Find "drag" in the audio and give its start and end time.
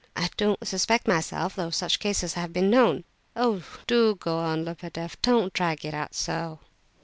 5.53-5.85